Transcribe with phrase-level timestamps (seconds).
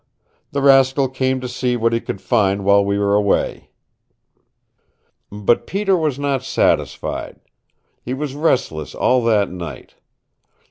[0.51, 3.69] The rascal came to see what he could find while we were away."
[5.31, 7.39] But Peter was not satisfied.
[8.01, 9.93] He was restless all that night.